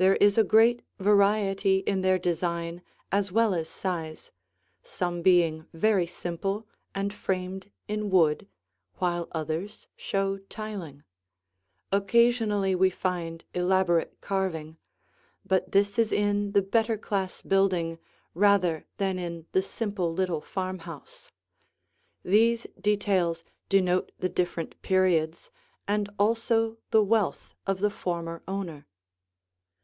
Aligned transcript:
There 0.00 0.16
is 0.16 0.38
a 0.38 0.44
great 0.44 0.80
variety 0.98 1.80
in 1.80 2.00
their 2.00 2.18
design 2.18 2.80
as 3.12 3.30
well 3.30 3.52
as 3.52 3.68
size, 3.68 4.30
some 4.82 5.20
being 5.20 5.66
very 5.74 6.06
simple 6.06 6.66
and 6.94 7.12
framed 7.12 7.70
in 7.86 8.08
wood, 8.08 8.48
while 8.94 9.28
others 9.32 9.88
show 9.96 10.38
tiling; 10.38 11.04
occasionally 11.92 12.74
we 12.74 12.88
find 12.88 13.44
elaborate 13.52 14.22
carving, 14.22 14.78
but 15.44 15.72
this 15.72 15.98
is 15.98 16.12
in 16.12 16.52
the 16.52 16.62
better 16.62 16.96
class 16.96 17.42
building 17.42 17.98
rather 18.32 18.86
than 18.96 19.18
in 19.18 19.44
the 19.52 19.60
simple 19.62 20.14
little 20.14 20.40
farmhouse. 20.40 21.30
These 22.24 22.66
details 22.80 23.44
denote 23.68 24.12
the 24.18 24.30
different 24.30 24.80
periods 24.80 25.50
and 25.86 26.08
also 26.18 26.78
the 26.90 27.02
wealth 27.02 27.52
of 27.66 27.80
the 27.80 27.90
former 27.90 28.42
owner. 28.48 28.86